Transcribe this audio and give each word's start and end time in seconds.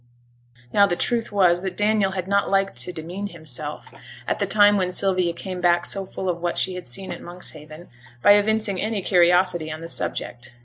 Now 0.73 0.87
the 0.87 0.95
truth 0.95 1.31
was, 1.31 1.61
that 1.61 1.77
Daniel 1.77 2.13
had 2.13 2.27
not 2.27 2.49
liked 2.49 2.81
to 2.81 2.91
demean 2.91 3.27
himself, 3.27 3.91
at 4.27 4.39
the 4.39 4.47
time 4.47 4.75
when 4.75 4.91
Sylvia 4.91 5.31
came 5.31 5.61
back 5.61 5.85
so 5.85 6.07
full 6.07 6.27
of 6.27 6.41
what 6.41 6.57
she 6.57 6.73
had 6.73 6.87
seen 6.87 7.11
at 7.11 7.21
Monkshaven, 7.21 7.87
by 8.23 8.31
evincing 8.31 8.81
any 8.81 9.03
curiosity 9.03 9.71
on 9.71 9.81
the 9.81 9.87
subject. 9.87 10.53